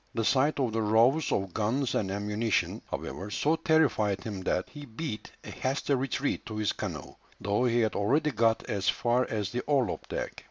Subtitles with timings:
[0.15, 4.87] The sight of the rows of guns and ammunition, however, so terrified him that he
[4.87, 9.51] beat a hasty retreat to his canoe, though he had already got as far as
[9.51, 10.31] the orlop deck.